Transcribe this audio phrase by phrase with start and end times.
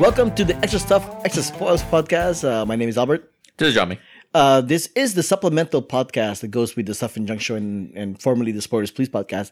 [0.00, 2.42] Welcome to the Extra Stuff, Extra Spoils podcast.
[2.42, 3.30] Uh, my name is Albert.
[3.58, 3.98] This is Johnny.
[4.32, 7.92] Uh, this is the supplemental podcast that goes with the Stuff and Junk Show and,
[7.94, 9.50] and formerly the Sporters Please podcast.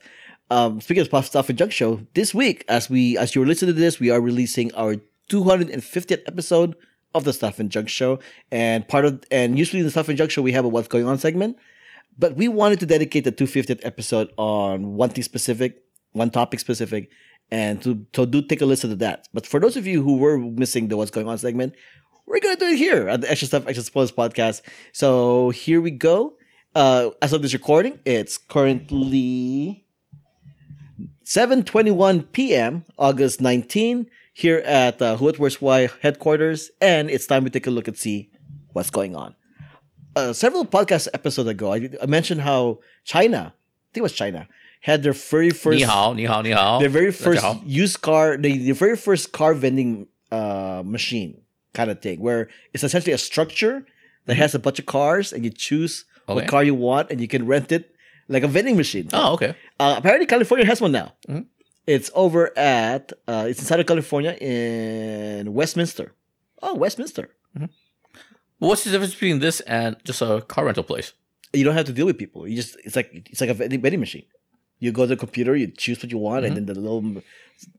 [0.50, 3.74] Um, speaking of Stuff and Junk Show, this week, as we as you are listening
[3.74, 4.96] to this, we are releasing our
[5.28, 6.76] 250th episode
[7.14, 8.18] of the Stuff and Junk Show.
[8.50, 10.88] And part of and usually in the Stuff and Junk Show we have a What's
[10.88, 11.58] Going On segment,
[12.18, 17.10] but we wanted to dedicate the 250th episode on one thing specific, one topic specific,
[17.51, 19.29] and to to do take a listen to that.
[19.33, 21.74] But for those of you who were missing the What's Going On segment,
[22.27, 24.62] we're gonna do it here at the Extra Stuff Extra Spoilers podcast.
[24.93, 26.34] So here we go.
[26.74, 29.84] Uh, as of this recording, it's currently
[31.24, 32.84] 7:21 p.m.
[32.98, 37.66] August 19 here at uh, Who What Where's Why headquarters, and it's time we take
[37.66, 38.30] a look and see
[38.73, 39.35] what's going on.
[40.15, 44.49] Uh, several podcast episodes ago, I, I mentioned how China, I think it was China,
[44.81, 46.79] had their very first Ni hao, ni hao, ni hao.
[46.79, 51.41] their very first 大家好 used car, the, the very first car vending uh, machine
[51.73, 53.85] kind of thing, where it's essentially a structure
[54.26, 56.48] that has a bunch of cars, and you choose what Okay.
[56.48, 57.96] car you want, and you can rent it
[58.29, 59.07] like a vending machine.
[59.13, 59.55] Oh, okay.
[59.79, 61.13] Uh, apparently, California has one now.
[61.27, 61.46] Mhm.
[61.85, 66.13] It's over at uh, it's in Southern California in Westminster.
[66.62, 67.29] Oh, Westminster.
[68.59, 71.12] What's the difference between this and just a car rental place?
[71.51, 72.47] You don't have to deal with people.
[72.47, 74.23] You just it's like it's like a vending, vending machine.
[74.78, 77.22] You go to the computer, you choose what you want, and then the little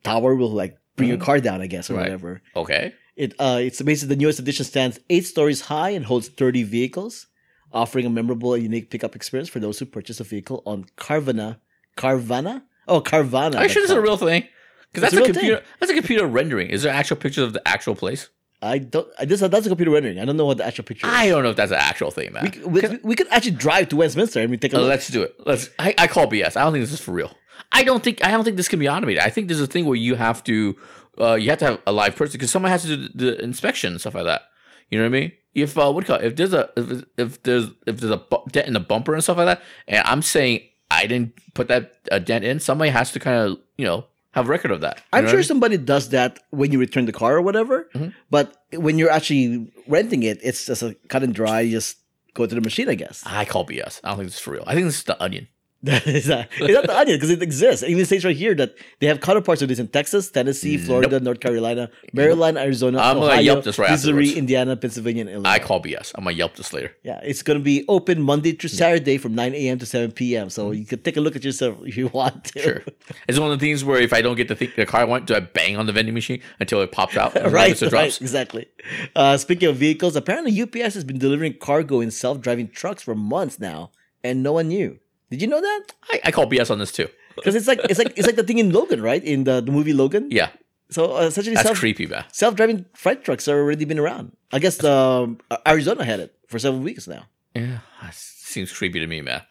[0.03, 2.03] tower will like bring your car down, I guess, or Right.
[2.03, 2.42] whatever.
[2.55, 2.94] Okay.
[3.16, 7.27] It uh, it's basically the newest edition stands eight stories high and holds thirty vehicles,
[7.73, 11.58] offering a memorable and unique pickup experience for those who purchase a vehicle on Carvana.
[11.97, 12.64] Carvana?
[12.88, 13.55] Oh, Carvana.
[13.55, 14.47] Are you sure is a real thing?
[14.92, 15.64] Because that's a a, computer.
[15.80, 16.70] That's a computer rendering.
[16.70, 18.30] Is there actual pictures of the actual place?
[18.61, 19.07] I don't.
[19.17, 20.19] I- This that's a computer rendering.
[20.19, 21.07] I don't know what the actual picture.
[21.07, 21.13] is.
[21.13, 22.52] I don't know if that's an actual thing, man.
[22.65, 24.89] We, we, we could actually drive to Westminster and we take a Uh, look.
[24.89, 25.35] let's do it.
[25.45, 25.69] Let's.
[25.79, 26.57] I, I call BS.
[26.57, 27.31] I don't think this is for real.
[27.71, 28.23] I don't think.
[28.25, 29.23] I don't think this can be automated.
[29.23, 30.75] I think there's a thing where you have to.
[31.19, 33.43] Uh, you have to have a live person because someone has to do the, the
[33.43, 34.43] inspection and stuff like that.
[34.89, 35.31] You know what I mean?
[35.53, 38.21] If uh, what call if there's a if, if there's if there's a
[38.52, 40.61] dent in the bumper and stuff like that, and I'm saying
[40.92, 44.48] I didn't put that uh, dent in, somebody has to kind of you know have
[44.48, 45.02] record of that.
[45.12, 47.90] I'm sure somebody does that when you return the car or whatever.
[47.94, 48.10] Mm-hmm.
[48.30, 51.62] But when you're actually renting it, it's just a cut and dry.
[51.62, 51.98] You just
[52.34, 53.23] go to the machine, I guess.
[53.26, 53.42] I.
[53.42, 54.02] I call BS.
[54.04, 54.64] I don't think this is for real.
[54.67, 55.48] I think this is the onion.
[55.84, 57.84] it's not, it's not the onion because it exists.
[57.84, 61.22] It even states right here that they have counterparts of this in Texas, Tennessee, Florida,
[61.22, 64.38] North Carolina, Maryland, Arizona, I'm gonna Ohio, Yelp this right Missouri, afterwards.
[64.38, 65.50] Indiana, Pennsylvania, and Illinois.
[65.50, 66.12] I call BS.
[66.16, 66.94] I'm gonna Yelp this later.
[67.04, 69.80] yeah, it's going to be open Monday through Saturday from 9 a.m.
[69.80, 70.50] to 7 p.m.
[70.50, 72.61] So you can take a look at yourself if you want to.
[72.61, 72.84] Sure.
[73.30, 75.06] It's one of the things where if I don't get the, thing, the car I
[75.06, 77.34] want, do I bang on the vending machine until it pops out?
[77.52, 78.67] right, right, exactly.
[79.16, 83.60] Uh, speaking of vehicles, apparently UPS has been delivering cargo in self-driving trucks for months
[83.60, 83.92] now,
[84.26, 85.00] and no one knew.
[85.30, 85.82] Did you know that?
[86.12, 87.08] I, I call BS on this too.
[87.36, 89.23] Because it's like it's like it's like the thing in Logan, right?
[89.23, 90.28] In the, the movie Logan.
[90.32, 90.50] Yeah,
[90.90, 92.26] So uh, essentially, that's self, creepy, man.
[92.32, 94.36] self-driving freight trucks are already been around.
[94.52, 97.26] I guess um, Arizona had it for several weeks now.
[97.56, 97.80] Yeah,
[98.12, 99.42] seems creepy to me, man.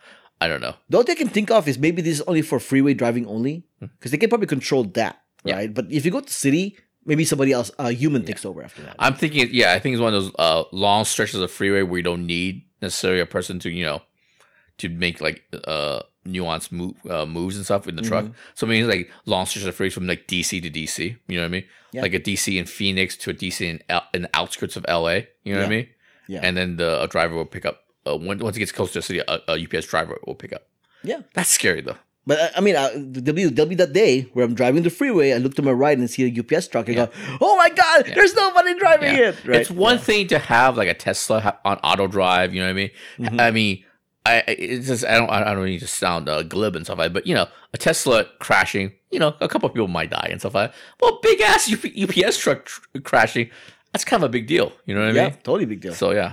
[0.41, 0.75] I don't know.
[0.89, 3.27] The only thing I can think of is maybe this is only for freeway driving
[3.27, 5.49] only, because they can probably control that, Hmm.
[5.49, 5.57] Yeah.
[5.57, 5.75] right?
[5.75, 8.97] But if you go to city, maybe somebody else, a human, takes over after that.
[8.99, 11.99] I'm thinking, yeah, I think it's one of those uh, long stretches of freeway where
[11.99, 14.03] you don't need necessarily a person to, you know,
[14.79, 18.25] to make like uh nuanced move, uh, moves and stuff in the truck.
[18.25, 18.33] Mm-hmm.
[18.55, 21.17] So it means like long stretches of freeway from like DC to DC.
[21.27, 21.65] You know what I mean?
[21.93, 22.03] Yeah.
[22.03, 25.21] Like a DC in Phoenix to a DC in, L- in the outskirts of LA.
[25.45, 25.87] You know what I mean?
[26.27, 26.41] Yeah.
[26.43, 27.81] And then the a driver will pick up.
[28.07, 30.53] Uh, when, once it gets close to the city, a, a UPS driver will pick
[30.53, 30.67] up.
[31.03, 31.21] Yeah.
[31.35, 31.97] That's scary though.
[32.27, 35.33] But I mean, uh, there'll, be, there'll be that day where I'm driving the freeway,
[35.33, 37.07] I look to my right and see a UPS truck, and Yeah.
[37.07, 39.29] go, "Oh my God, there's nobody driving Yeah.
[39.31, 39.61] it!" Right?
[39.63, 42.53] It's one thing to have like a Tesla ha- on auto drive.
[42.53, 42.91] You know what I mean?
[43.19, 43.41] Mm-hmm.
[43.41, 43.83] I mean,
[44.29, 46.99] I I- it's just I don't I don't need to sound uh, glib and stuff
[46.99, 50.11] like, that, but you know, a Tesla crashing, you know, a couple of people might
[50.11, 50.79] die and stuff like that.
[51.01, 53.51] Well, big ass UP- UPS truck tr- crashing,
[53.93, 54.73] that's kind of a big deal.
[54.87, 55.39] You know what I yeah, mean?
[55.43, 55.95] totally big deal.
[55.95, 56.33] So yeah,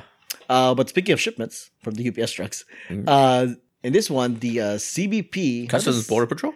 [0.50, 3.06] Uh, but speaking of shipments from the UPS trucks, Mm-hmm.
[3.08, 3.48] uh,
[3.84, 6.54] in this one, the uh, CBP Customs Border Patrol.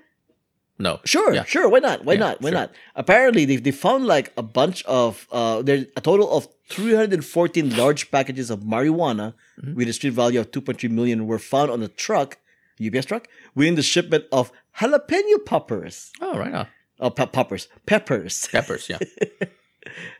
[0.81, 1.43] No, Sure, Yeah.
[1.43, 1.67] sure.
[1.67, 2.05] Why not?
[2.05, 2.41] Why Yeah, not?
[2.41, 2.59] Why sure.
[2.59, 2.71] not?
[2.95, 8.11] Apparently, they, they found like a bunch of uh, there's a total of 314 large
[8.11, 9.75] packages of marijuana Mm-hmm.
[9.75, 12.37] with a street value of 2.3 million were found on a truck,
[12.79, 16.11] UPS truck, within the shipment of jalapeno poppers.
[16.21, 16.67] Oh, right on.
[17.01, 18.47] Oh, pe- poppers, peppers.
[18.53, 18.87] Peppers.
[18.87, 18.99] Yeah.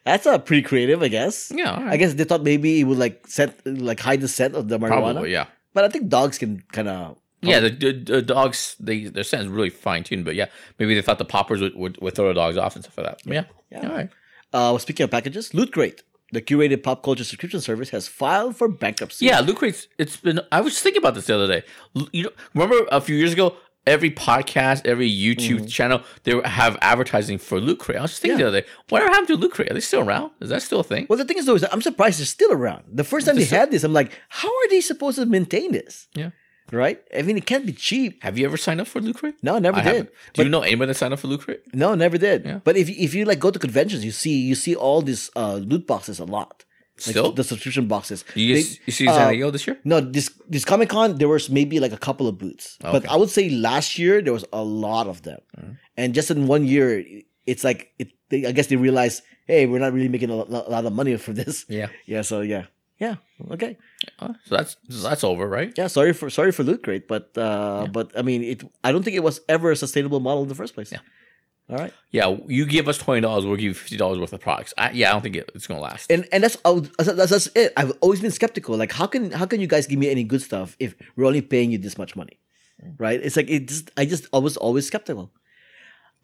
[0.03, 1.51] That's uh, pretty creative, I guess.
[1.55, 1.71] Yeah.
[1.73, 1.94] All right.
[1.94, 4.77] I guess they thought maybe it would like set, like hide the scent of the
[4.77, 4.88] marijuana.
[5.13, 5.31] Probably.
[5.31, 5.45] Yeah.
[5.73, 7.17] But I think dogs can kind of.
[7.41, 10.47] Yeah, the, the, the dogs, they their scent is really fine tuned, but yeah,
[10.77, 13.07] maybe they thought the poppers would, would, would throw the dogs off and stuff like
[13.07, 13.21] that.
[13.25, 13.88] Yeah, Yeah.
[13.89, 14.09] All right.
[14.51, 18.68] Uh, speaking of packages, Loot Crate, the curated pop culture subscription service, has filed for
[18.68, 19.25] bankruptcy.
[19.27, 19.88] Yeah, Loot Crates.
[19.97, 20.41] It's been.
[20.51, 21.63] I was thinking about this the other day.
[22.12, 23.56] You know, remember a few years ago,
[23.88, 27.97] every podcast, every YouTube channel, they have advertising for Loot Crate.
[27.97, 28.45] I was just thinking Mm-hmm.
[28.47, 28.51] Yeah.
[28.51, 29.71] the other day, whatever happened to Loot Crate?
[29.71, 30.31] Are they still around?
[30.41, 31.06] Is that still a thing?
[31.09, 32.83] Well, the thing is, though, is that I'm surprised they're still around.
[32.91, 35.71] The first time they Just- had this, I'm like, how are they supposed to maintain
[35.71, 36.07] this?
[36.15, 36.31] Yeah.
[36.71, 37.00] Right?
[37.18, 38.21] I mean, it can't be cheap.
[38.24, 39.36] Have you ever signed up for Loot Crate?
[39.42, 39.88] No, never I did.
[39.88, 40.10] haven't.
[40.33, 41.62] Do you know anybody that signed up for Loot Crate?
[41.74, 42.45] No, never did.
[42.45, 42.60] Yeah.
[42.63, 45.30] But if you- if you like go to conventions, you see you see all these
[45.36, 46.66] uh, loot boxes a lot.
[47.07, 47.31] Like Still?
[47.31, 48.25] the subscription boxes.
[48.36, 49.77] You, They- you see uh, San Diego this year?
[49.86, 52.98] No, this this Comic Con there was maybe like a couple of booths, but Okay.
[53.07, 53.13] Mm-hmm.
[53.13, 55.39] I would say last year there was a lot of them,
[55.98, 57.04] and just in one year,
[57.48, 58.10] it's like it.
[58.30, 61.15] They, I guess they realized, hey, we're not really making a, a lot of money
[61.25, 61.65] for this.
[61.69, 61.88] Yeah.
[62.06, 62.65] Yeah, so yeah,
[63.00, 63.16] yeah,
[63.51, 63.78] okay,
[64.19, 65.72] Uh, so that's that's over, right?
[65.78, 65.88] yeah.
[65.88, 68.63] Sorry for sorry for Loot Crate, but uh, but I mean, it.
[68.84, 70.92] I don't think it was ever a sustainable model in the first place.
[70.92, 71.00] Yeah.
[71.69, 71.94] All right.
[72.12, 74.74] Yeah, you give us twenty dollars, we'll give you fifty dollars worth of products.
[74.78, 76.12] I, yeah, I don't think it, it's gonna last.
[76.12, 77.74] and and that's, that's that's that's it.
[77.78, 78.75] I've always been skeptical.
[78.75, 81.42] Like, how can how can you guys give me any good stuff if we're only
[81.42, 82.40] paying you this much money,
[82.98, 83.19] right?
[83.24, 85.31] It's like it just I just I was always skeptical.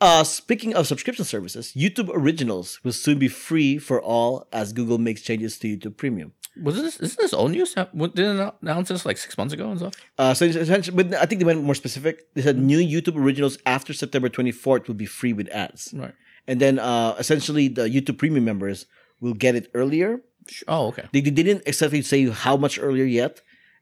[0.02, 4.98] Uh, speaking of subscription services, YouTube Originals will soon be free for all as Google
[4.98, 6.34] makes changes to YouTube Premium.
[6.64, 7.76] Was this isn't this old news?
[7.92, 9.94] What- Didn't it announce this like six months ago and stuff?
[10.18, 12.34] Uh, so essentially, but I think they went more specific.
[12.34, 16.14] They said new YouTube Originals after September 24th will be free with ads, Right.
[16.48, 18.86] and then uh, essentially the YouTube Premium members
[19.22, 20.22] will get it earlier
[20.68, 21.06] Oh, okay.
[21.12, 23.42] They, they didn't exactly say how much earlier yet,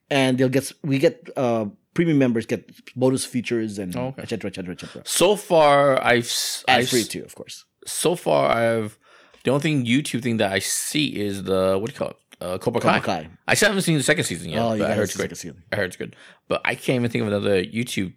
[0.09, 2.61] and they'll get we get uh premium members get
[2.95, 4.21] bonus features and Oh, okay.
[4.23, 5.01] et cetera, et cetera, et cetera.
[5.05, 6.31] So far, I've
[6.69, 7.65] And I've free too, of course.
[7.85, 8.97] So far, I've
[9.43, 12.17] the only thing YouTube thing that I see is the what do you call it?
[12.43, 12.99] Uh, Cobra Kai.
[12.99, 13.29] Cobra Kai.
[13.47, 14.59] I still haven't seen the second season yet.
[14.59, 15.23] oh, but I heard it's great.
[15.25, 15.63] Second season.
[15.71, 16.15] I heard it's good,
[16.47, 18.13] but I can't even think of another YouTube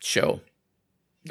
[0.00, 0.40] show.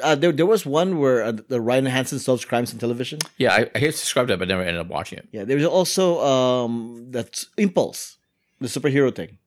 [0.02, 3.18] Uh, there, there was one where uh, the Ryan Hansen solves crimes on television.
[3.38, 5.28] Yeah, I, I hit subscribe to it, but never ended up watching it.
[5.32, 8.18] Yeah, there's also um that's Impulse,
[8.60, 9.38] the superhero thing.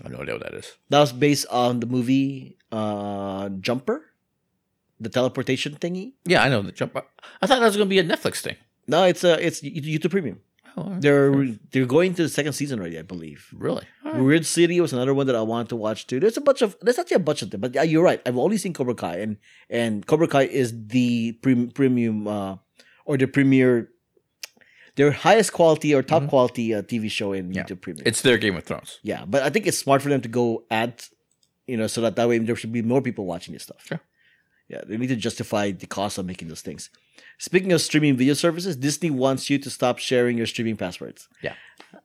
[0.00, 0.72] I have no idea what that is.
[0.88, 4.06] That was based on the movie uh Jumper,
[5.00, 6.14] the teleportation thingy.
[6.24, 7.02] Yeah, I know the Jumper.
[7.40, 8.56] I thought that was gonna be a Netflix thing.
[8.88, 10.40] No, it's uh it's YouTube Premium.
[10.76, 10.96] Oh.
[10.98, 13.48] They're they're going to the second season already, I believe.
[13.52, 13.84] really?
[14.04, 14.22] All right.
[14.22, 16.18] Weird City was another one that I wanted to watch too.
[16.20, 18.20] There's a bunch of there's actually a bunch of them, but yeah, you're right.
[18.24, 19.36] I've only seen Cobra Kai, and
[19.68, 22.56] and Cobra Kai is the pre- premium uh,
[23.04, 23.90] or the premier,
[24.96, 27.52] their highest quality or top quality uh, TV show in Mm-hmm.
[27.52, 27.64] Yeah.
[27.64, 28.04] YouTube Premium.
[28.06, 28.98] It's their Game of Thrones.
[29.02, 31.02] yeah, but I think it's smart for them to go ad,
[31.66, 33.84] you know, so that that way there should be more people watching this stuff.
[33.84, 34.00] Sure.
[34.68, 36.88] Yeah, they need to justify the cost of making those things.
[37.42, 41.28] Speaking of streaming video services, Disney wants you to stop sharing your streaming passwords.
[41.42, 41.54] Yeah.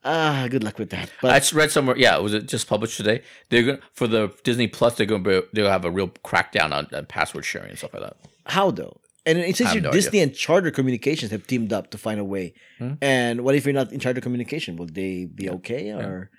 [0.04, 1.12] Ah, good luck with that.
[1.22, 1.96] But I just read somewhere.
[1.96, 3.22] Yeah, was it just published today?
[3.48, 4.96] They're going for the Disney Plus.
[4.96, 8.02] They're going to they'll have a real crackdown on, on password sharing and stuff like
[8.02, 8.16] that.
[8.46, 8.98] How though?
[9.26, 12.52] And it says no Disney and Charter Communications have teamed up to find a way.
[12.78, 12.94] Hmm.
[13.00, 14.74] And what if you're not in Charter Communication?
[14.74, 15.92] Will they be okay?
[15.92, 16.30] Or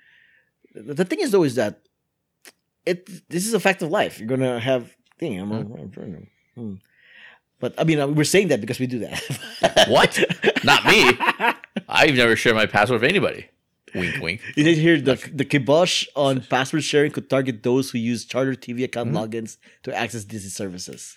[0.74, 1.80] the the thing is though is that
[2.84, 4.18] it this is a fact of life.
[4.18, 5.40] You're gonna have thing.
[5.40, 6.74] I'm, I'm- hmm.
[7.60, 9.22] But I mean, uh, we're saying that because we do that.
[9.88, 10.18] What?
[10.64, 11.12] Not me.
[11.88, 13.46] I've never shared my password with anybody.
[13.94, 14.40] Wink, wink.
[14.56, 18.54] You did hear the the kibosh on password sharing could target those who use Charter
[18.54, 21.16] TV account logins to access Disney services.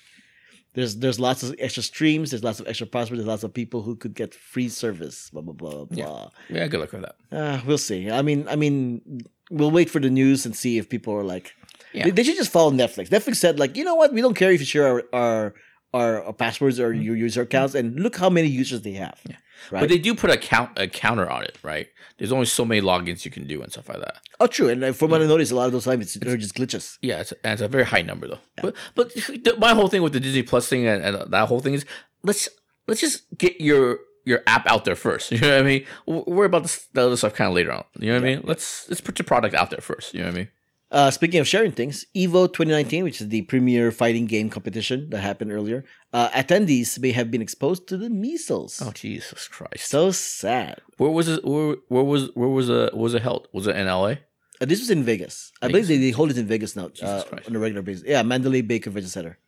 [0.73, 2.31] There's there's lots of extra streams.
[2.31, 3.19] There's lots of extra passwords.
[3.19, 5.29] There's lots of people who could get free service.
[5.29, 6.29] Blah blah blah blah.
[6.49, 7.15] Yeah, good luck with that.
[7.31, 8.09] Uh, we'll see.
[8.09, 11.53] I mean, I mean, we'll wait for the news and see if people are like.
[11.93, 12.05] Yeah.
[12.05, 13.09] They, they should just follow Netflix.
[13.09, 14.13] Netflix said like, you know what?
[14.13, 15.53] We don't care if you share our our,
[15.93, 17.01] our, our passwords or mm-hmm.
[17.01, 19.19] your user accounts, and look how many users they have.
[19.27, 19.35] Yeah.
[19.71, 19.79] Right.
[19.81, 21.87] But they do put a count a counter on it, right?
[22.17, 24.17] There's only so many logins you can do and stuff like that.
[24.39, 24.69] oh, true.
[24.69, 26.97] And from what I noticed, a lot of those times it's, they're just glitches.
[27.01, 28.39] Yeah, it's, and it's a very high number though.
[28.61, 31.59] But but the, my whole thing with the Disney Plus thing and, and that whole
[31.59, 31.85] thing is
[32.23, 32.49] let's
[32.87, 35.31] let's just get your your app out there first.
[35.31, 35.85] You know what I mean?
[36.07, 37.83] W- Worry about this, the other stuff kind of later on.
[37.99, 38.41] You know what I mean?
[38.43, 40.13] Let's let's put your product out there first.
[40.13, 40.49] You know what I mean?
[40.93, 45.21] Uh, speaking of sharing things, Evo 2019, which is the premier fighting game competition that
[45.21, 45.83] happened earlier,
[46.13, 48.79] uh, attendees may have been exposed to the measles.
[48.79, 49.89] Oh Jesus Christ!
[49.89, 50.81] So sad.
[50.97, 51.43] where was it?
[51.43, 52.95] Where, where was where was it?
[52.95, 53.47] Was it held?
[53.51, 54.19] Was it in L.A.?
[54.61, 55.51] Uh, this was in Vegas.
[55.63, 55.87] I Vegas.
[55.87, 57.49] believe they, they hold it in Vegas now uh, Christ.
[57.49, 58.03] on a regular basis.
[58.05, 59.39] Yeah, Mandalay Bay Convention Center.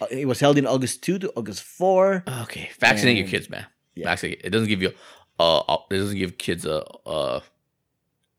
[0.00, 2.22] Uh, it was held in August 2 to August 4.
[2.42, 3.66] Okay, vaccinate your kids, man.
[3.96, 4.04] yeah.
[4.04, 4.42] Vaccinate.
[4.44, 4.92] It doesn't give you
[5.40, 7.40] uh, it doesn't give kids a uh,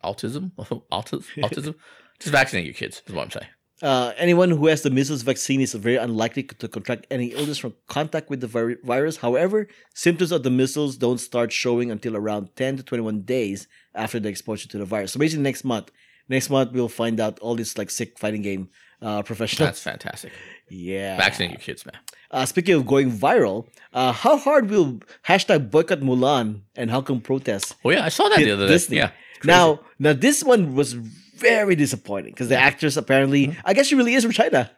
[0.07, 0.51] autism,
[0.91, 1.75] autism, autism.
[2.19, 3.01] Just vaccinate your kids.
[3.05, 3.47] Is what I'm saying.
[3.81, 7.75] Uh, anyone who has the measles vaccine is very unlikely to contract any illness from
[7.87, 9.17] contact with the vi- virus.
[9.17, 14.19] However, symptoms of the measles don't start showing until around 10 to 21 days after
[14.19, 15.13] the exposure to the virus.
[15.13, 15.91] So basically, next month,
[16.27, 19.67] next month we'll find out all these like sick fighting game uh, professionals.
[19.67, 20.31] That's fantastic.
[20.69, 21.17] yeah.
[21.17, 21.97] Vaccinate your kids, man.
[22.31, 27.21] Uh, speaking of going viral, uh, how hard will hashtag boycott Mulan and Hong Kong
[27.21, 28.79] protests Oh yeah, I saw that the other day.
[28.89, 29.11] Yeah.
[29.43, 34.13] Now, now this one was very disappointing because the actress apparently, I guess she really
[34.13, 34.69] is from China.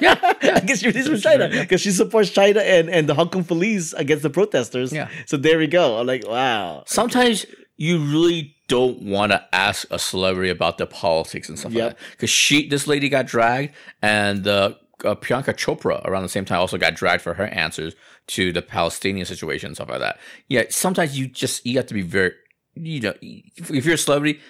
[0.00, 3.44] Yeah, I guess she's from China because she supports China and, and the Hong Kong
[3.44, 4.92] police against the protesters.
[4.92, 5.08] Yeah.
[5.26, 5.98] So there we go.
[5.98, 6.84] I'm like, wow.
[6.86, 7.44] Sometimes
[7.76, 11.84] you really don't want to ask a celebrity about their politics and stuff Yep.
[11.84, 12.04] like that.
[12.12, 14.72] Because she, this lady got dragged, and uh,
[15.04, 17.94] uh, Priyanka Chopra around the same time also got dragged for her answers
[18.28, 20.18] to the Palestinian situation and stuff like that.
[20.48, 22.32] Yeah, sometimes you just you have to be very,
[22.74, 24.40] you know, if, if you're a celebrity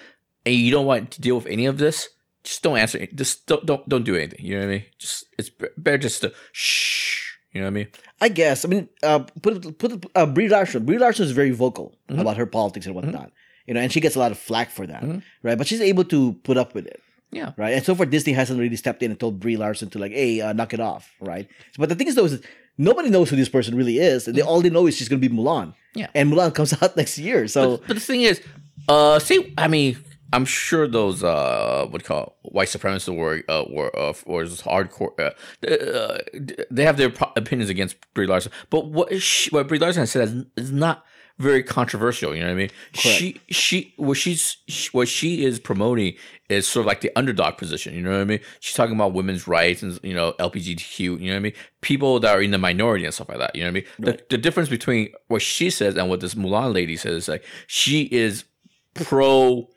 [0.45, 2.09] and you don't want to deal with any of this,
[2.43, 3.05] just don't answer.
[3.07, 4.43] Just don't don't don't do anything.
[4.43, 4.85] You know what I mean?
[4.97, 7.17] Just it's better just to shh.
[7.51, 7.87] You know what I mean?
[8.21, 8.63] I guess.
[8.63, 10.85] I mean, uh, put put uh, Brie Larson.
[10.85, 12.21] Brie Larson is very vocal Mhm.
[12.21, 13.31] about her politics and whatnot.
[13.65, 15.21] You know, and she gets a lot of flack for that, Mhm.
[15.43, 15.57] right?
[15.57, 17.01] But she's able to put up with it.
[17.31, 17.53] Yeah.
[17.57, 17.73] Right.
[17.73, 20.41] And so far, Disney hasn't really stepped in and told Brie Larson to like, hey,
[20.41, 21.13] uh, knock it off.
[21.19, 21.47] Right.
[21.77, 22.41] But the thing is, though, is
[22.77, 24.27] nobody knows who this person really is.
[24.27, 25.73] And they all they know is she's going to be Mulan.
[25.93, 26.07] Yeah.
[26.15, 27.47] And Mulan comes out next year.
[27.47, 28.41] So but, but the thing is,
[28.87, 29.97] uh, see, I mean,
[30.31, 35.11] I'm sure those uh, what call it, white supremacists were uh, were uh, or hardcore.
[35.19, 36.17] Uh, uh,
[36.69, 40.11] they have their pro- opinions against Brie Larson, but what she, what Brie Larson has
[40.11, 41.03] said is, is not
[41.39, 42.35] very controversial.
[42.35, 42.69] You know what I mean?
[42.93, 46.15] She she what she's she, what she is promoting
[46.49, 47.95] is sort of like the underdog position.
[47.95, 48.39] You know what I mean?
[48.59, 50.99] She's talking about women's rights and you know LGBTQ.
[50.99, 51.53] You know what I mean?
[51.81, 53.55] People that are in the minority and stuff like that.
[53.55, 53.85] You know what I mean?
[53.99, 57.45] The, the difference between what she says and what this Mulan lady says is like
[57.67, 58.43] she is
[58.93, 59.69] pro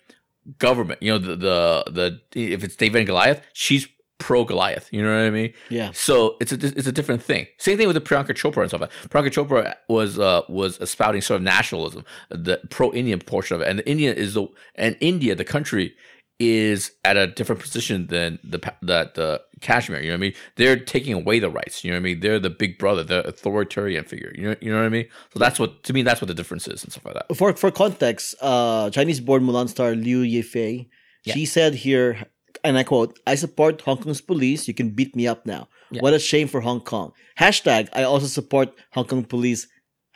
[0.58, 1.00] government.
[1.02, 3.86] You know the the the if it's David and Goliath, she's
[4.22, 4.88] pro Goliath.
[4.92, 5.52] You know what I mean?
[5.68, 5.90] yeah.
[5.92, 7.46] So it's a it's a different thing.
[7.58, 8.88] Same thing with the Priyanka Chopra and stuff.
[9.08, 13.68] Priyanka Chopra was uh was spouting sort of nationalism, the pro Indian portion of it,
[13.68, 15.94] and the India is the and India the country
[16.38, 20.00] is at a different position than the that the Kashmir.
[20.00, 20.34] You know what I mean?
[20.56, 21.84] They're taking away the rights.
[21.84, 22.20] You know what I mean?
[22.20, 24.32] They're the big brother, the authoritarian figure.
[24.34, 25.08] You know you know what I mean?
[25.32, 27.36] So that's what to me that's what the difference is and stuff like that.
[27.36, 30.88] For for context, uh, Chinese-born Mulan star Liu Yifei,
[31.24, 32.26] she said here,
[32.64, 34.68] and I quote: "I support Hong Kong's police.
[34.68, 35.68] You can beat me up now.
[35.90, 36.02] Yeah.
[36.02, 39.66] What a shame for Hong Kong." Hashtag I also support Hong Kong police.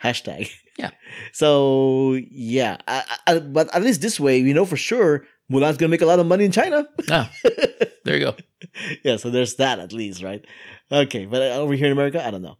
[0.03, 0.49] Hashtag.
[0.77, 0.91] Yeah.
[1.33, 5.89] So yeah, I, I, but at least this way, we know for sure Mulan's gonna
[5.89, 6.87] make a lot of money in China.
[7.09, 7.31] Ah,
[8.05, 8.35] there you go.
[9.03, 10.45] yeah, so there's that at least, right?
[10.91, 12.57] Okay, but uh, over here in America, I don't know.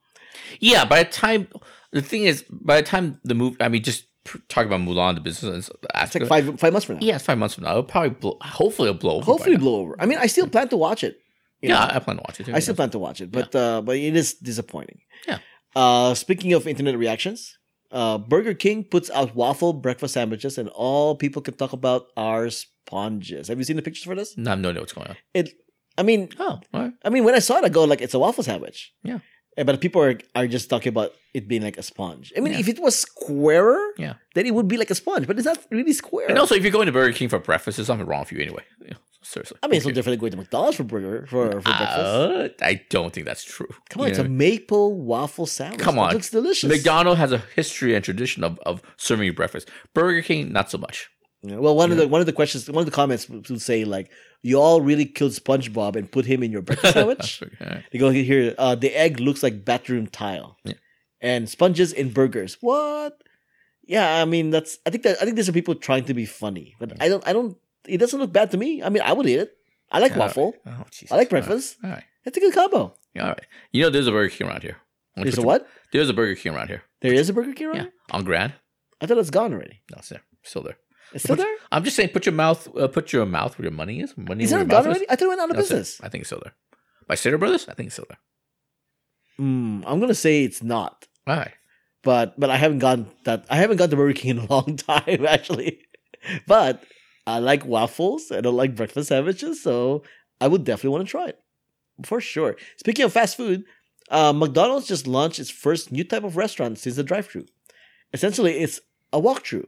[0.60, 1.48] Yeah, by the time
[1.92, 5.16] the thing is, by the time the movie, I mean, just pr- talk about Mulan,
[5.16, 7.02] the business It's like five five months from now.
[7.02, 7.72] Yeah, it's five months from now.
[7.72, 8.38] It'll probably blow.
[8.42, 9.16] Hopefully, it'll blow.
[9.18, 9.96] Over Hopefully, blow over.
[10.00, 11.18] I mean, I still plan to watch it.
[11.62, 11.96] Yeah, know.
[11.96, 12.46] I plan to watch it.
[12.46, 12.78] Too, I still yeah.
[12.78, 15.00] plan to watch it, but uh, but it is disappointing.
[15.28, 15.40] Yeah.
[15.76, 17.58] Uh, speaking of internet reactions,
[17.92, 22.50] uh, Burger King puts out waffle breakfast sandwiches, and all people can talk about are
[22.50, 23.48] sponges.
[23.48, 24.38] Have you seen the pictures for this?
[24.38, 25.18] No, I have no idea what's going on.
[25.34, 25.54] It.
[25.98, 26.94] I mean, Oh, right.
[27.04, 28.94] I mean, when I saw it, I go like, it's a waffle sandwich.
[29.04, 29.20] Yeah.
[29.58, 32.32] Eh, But people are, are just talking about it being like a sponge.
[32.38, 32.60] I mean, Yeah.
[32.60, 34.14] if it was squarer, Yeah.
[34.36, 36.28] then it would be like a sponge, but it's not really square.
[36.30, 38.40] And also, if you're going to Burger King for breakfast, there's something wrong with you
[38.40, 38.64] anyway.
[38.86, 39.58] Yeah, seriously.
[39.64, 42.00] I mean, it's no different than going to McDonald's for burger for, for breakfast.
[42.00, 43.68] Uh, I don't think that's true.
[43.90, 45.80] Come on, You it's a maple waffle sandwich.
[45.82, 46.14] Come That on.
[46.14, 46.70] looks delicious.
[46.70, 49.70] McDonald's has a history and tradition of, of serving you breakfast.
[49.94, 51.10] Burger King, not so much.
[51.44, 53.86] Yeah, well, one of the one of the questions, one of the comments would say
[53.86, 54.10] like,
[54.42, 57.84] "You all really killed SpongeBob and put him in your breakfast sandwich." Right.
[57.92, 58.56] they go here.
[58.58, 60.74] Uh, the egg looks like bathroom tile, Yeah.
[61.22, 62.58] and sponges in burgers.
[62.60, 63.22] What?
[63.86, 64.80] Yeah, I mean that's.
[64.86, 67.26] I think that I think there's some people trying to be funny, but I don't.
[67.28, 67.56] I don't.
[67.88, 68.82] It doesn't look bad to me.
[68.84, 69.54] I mean, I would eat it.
[69.92, 70.26] I like All right.
[70.28, 70.54] waffle.
[70.66, 71.12] Oh, Jesus.
[71.12, 71.78] I like breakfast.
[71.84, 72.04] All right.
[72.26, 72.94] It's a good combo.
[73.18, 73.46] All right.
[73.72, 74.78] You know, there's a Burger King around here.
[75.16, 75.66] There's a what?
[75.94, 76.84] There's a Burger King around here.
[77.02, 77.76] There is a Burger King around.
[77.78, 77.82] Yeah.
[77.84, 77.92] here?
[78.12, 78.54] On Grand.
[79.00, 79.82] I thought it's gone already.
[79.92, 80.22] No, it's there.
[80.44, 80.78] Still there.
[81.14, 81.56] It's still Put- there.
[81.72, 84.18] I'm just saying, put your mouth, uh, put your mouth where your money is.
[84.18, 85.10] Money Is it gone already?
[85.10, 86.00] I thought it went out of No, business.
[86.02, 86.54] I think it's still there.
[87.08, 88.20] By Stater Brothers, I think it's still there.
[89.40, 91.08] Mm, I'm gonna say it's not.
[91.28, 91.52] All right.
[92.04, 94.78] but but I haven't gone that I haven't gone the Burger King in a long
[94.78, 95.80] time actually.
[96.48, 96.84] But
[97.26, 100.04] I like waffles and I like breakfast sandwiches, so
[100.42, 101.40] I would definitely want to try it
[102.06, 102.56] for sure.
[102.78, 103.64] Speaking of fast food,
[104.10, 107.46] uh, McDonald's just launched its first new type of restaurant since the drive-through.
[108.14, 108.80] Essentially, it's
[109.14, 109.66] a walkthrough.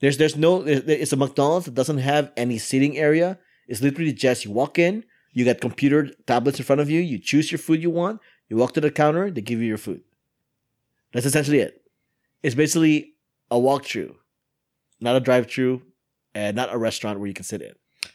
[0.00, 3.38] There's there's no it's a McDonald's that doesn't have any seating area.
[3.66, 7.18] It's literally just you walk in, you got computer tablets in front of you, you
[7.18, 10.02] choose your food you want, you walk to the counter, they give you your food.
[11.12, 11.82] That's essentially it.
[12.42, 13.14] It's basically
[13.50, 14.14] a walkthrough,
[15.00, 15.82] not a drive-through,
[16.34, 17.72] and not a restaurant where you can sit in.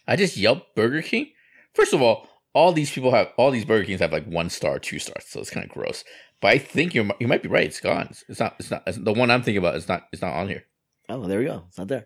[0.08, 1.32] I just yelped Burger King.
[1.74, 4.80] First of all, all these people have all these Burger Kings have like one star,
[4.80, 6.04] two stars, so it's kind of gross.
[6.40, 7.66] But I think you you might be right.
[7.66, 8.10] It's gone.
[8.28, 8.56] It's not.
[8.60, 8.84] It's not.
[8.86, 10.08] It's, the one I'm thinking about is not.
[10.12, 10.66] It's not on here.
[11.10, 11.66] Oh, there we go.
[11.68, 12.06] It's not there.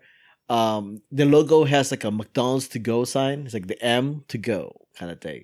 [0.49, 3.41] Um, the logo has like a McDonald's to go sign.
[3.45, 5.43] It's like the M to go kind of thing.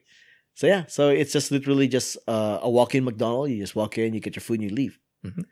[0.56, 3.52] So yeah, so it's just literally just uh, a walk-in McDonald's.
[3.52, 4.98] You just walk in, you get your food, and you leave.
[5.26, 5.44] Mhm.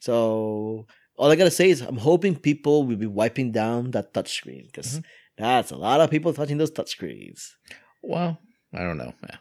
[0.00, 0.86] So
[1.16, 4.98] all I gotta say is I'm hoping people will be wiping down that touchscreen because
[4.98, 5.04] Mhm.
[5.36, 7.50] that's a lot of people touching those touchscreens.
[8.02, 8.38] Well,
[8.72, 9.12] I don't know.
[9.28, 9.36] Yeah.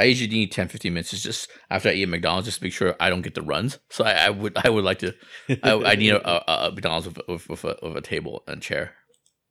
[0.00, 1.12] I usually need 10, 15 minutes.
[1.12, 3.42] It's just after I eat at McDonald's, just to make sure I don't get the
[3.42, 3.78] runs.
[3.90, 5.14] So I, I would I would like to.
[5.62, 8.62] I, I need a, a, a McDonald's with, with, with, a, with a table and
[8.62, 8.94] chair.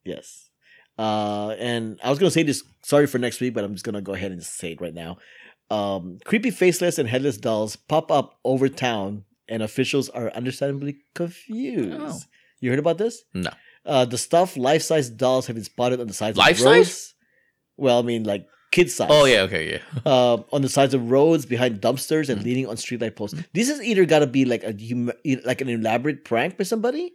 [0.06, 0.50] Yes.
[0.98, 2.64] Uh, and I was gonna say this.
[2.84, 5.18] Sorry for next week, but I'm just gonna go ahead and say it right now.
[5.70, 12.00] Um, creepy faceless and headless dolls pop up over town, and officials are understandably confused.
[12.00, 12.20] Oh.
[12.62, 13.24] You heard about this?
[13.34, 13.52] No.
[13.86, 16.66] Uh, the stuffed life-size dolls have been spotted on the sides Life of size?
[16.66, 17.14] roads.
[17.78, 19.10] Well, I mean, like kid size.
[19.12, 19.82] Oh yeah, okay, yeah.
[20.14, 22.32] uh, on the sides of roads, behind dumpsters, Mm-hmm.
[22.34, 23.36] and leaning on streetlight posts.
[23.58, 25.12] This is either got to be like a hum-
[25.52, 27.06] like an elaborate prank by somebody,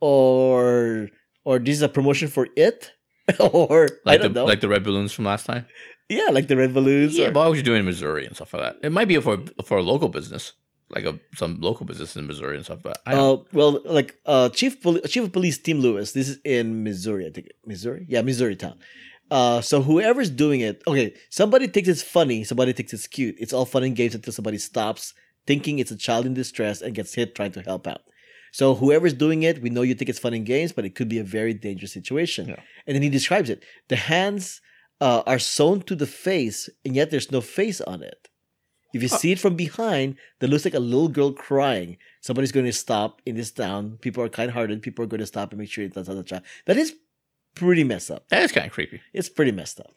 [0.00, 1.08] or
[1.44, 2.92] or this is a promotion for it,
[3.40, 4.46] or I Like don't the know.
[4.52, 5.64] like the red balloons from last time.
[6.08, 7.16] yeah, like the red balloons.
[7.16, 8.74] Yeah, or- but you do it in Missouri and stuff like that?
[8.86, 10.52] It might be for for a local business,
[10.90, 12.80] like a some local business in Missouri and stuff.
[12.82, 16.12] But I don't, uh, well, like uh, chief Poli- chief of police Tim Lewis.
[16.12, 17.48] This is in Missouri, I think.
[17.66, 18.76] Missouri, yeah, Missouri town.
[19.32, 23.34] Uh, so whoever's doing it, okay, somebody thinks it's funny, somebody thinks it's cute.
[23.38, 25.14] It's all fun and games until somebody stops
[25.46, 28.02] thinking it's a child in distress and gets hit trying to help out.
[28.52, 31.08] So whoever's doing it, we know you think it's fun and games, but it could
[31.08, 32.50] be a very dangerous situation.
[32.50, 32.60] Yeah.
[32.86, 34.60] And then he describes it: the hands
[35.00, 38.28] uh, are sewn to the face, and yet there's no face on it.
[38.92, 41.96] If you see it from behind, that looks like a little girl crying.
[42.20, 43.96] Somebody's going to stop in this town.
[44.02, 44.82] People are kind-hearted.
[44.82, 46.42] People are going to stop and make sure that's not a child.
[46.66, 46.94] That is
[47.54, 48.28] pretty messed up.
[48.28, 49.00] that is kind of creepy.
[49.12, 49.94] It's pretty messed up.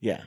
[0.00, 0.22] Yeah,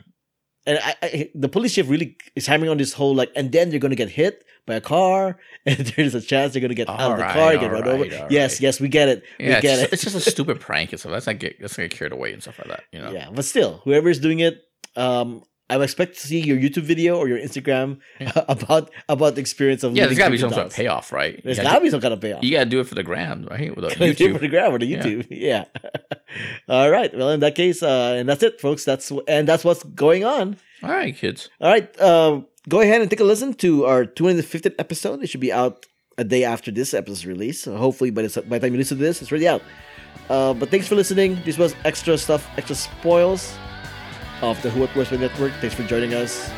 [0.68, 3.70] and I, I, the police chief really is hammering on this whole like, and then
[3.70, 6.76] they're going to get hit by a car, and there's a chance they're going to
[6.76, 8.28] get out of the car, get run alright, over.
[8.30, 9.24] Yes, yes, we get it.
[9.40, 9.94] Yeah, we get just, it.
[9.94, 11.14] it's just a stupid prank and stuff.
[11.14, 12.84] Let's not get let's not get carried away and stuff like that.
[12.92, 13.12] You know.
[13.12, 14.62] Yeah, but still, whoever's doing it,
[14.98, 18.32] um, I expect to see your YouTube video or your Instagram Yeah.
[18.48, 21.12] about about the experience of the Yeah, there's got to be some sort of payoff,
[21.12, 21.42] right?
[21.44, 22.44] There's got gotta, to be some kind of payoff.
[22.44, 23.76] you gotta do it for the gram, right?
[23.76, 25.04] With Gotta it for the grab or the Yeah.
[25.04, 25.28] YouTube.
[25.30, 25.66] Yeah.
[26.70, 27.16] All right.
[27.16, 28.86] Well, in that case, uh, and that's it, folks.
[28.86, 30.58] That's and that's what's going on.
[30.84, 31.50] All right, kids.
[31.60, 31.90] All right.
[32.00, 35.24] Uh, go ahead and take a listen to our 250th episode.
[35.24, 35.86] It should be out
[36.18, 37.62] a day after this episode's release.
[37.64, 39.62] So hopefully, by, this, by the time you listen to this, it's already out.
[40.30, 41.40] Uh, but thanks for listening.
[41.46, 43.54] This was extra stuff, extra spoils
[44.42, 45.54] of the Who What Worst Network.
[45.54, 46.52] Thanks for joining us.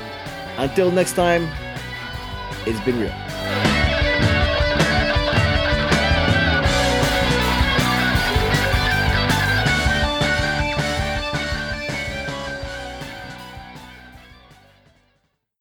[0.58, 1.48] Until next time,
[2.66, 3.79] it's been real.